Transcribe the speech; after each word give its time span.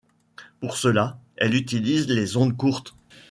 Pour 0.61 0.77
cela 0.77 1.19
elle 1.37 1.53
utilise 1.53 2.07
les 2.07 2.35
ondes 2.35 2.57
courtes. 2.57 2.95